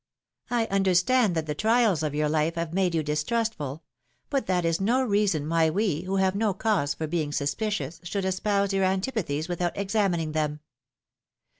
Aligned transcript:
I 0.49 0.65
understand 0.71 1.35
that 1.35 1.45
the 1.45 1.53
trials 1.53 2.01
of 2.01 2.15
your 2.15 2.27
life 2.27 2.55
have 2.55 2.73
made 2.73 2.95
you 2.95 3.03
distrustful; 3.03 3.83
but 4.31 4.47
that 4.47 4.65
is 4.65 4.81
no 4.81 5.03
reason 5.03 5.47
why 5.47 5.69
we, 5.69 6.01
who 6.05 6.15
have 6.15 6.33
no 6.33 6.55
cause 6.55 6.95
for 6.95 7.05
being 7.05 7.31
suspicious, 7.31 8.01
should 8.03 8.25
espouse 8.25 8.73
your 8.73 8.83
antipathies 8.83 9.47
without 9.47 9.77
examining 9.77 10.31
them. 10.31 10.61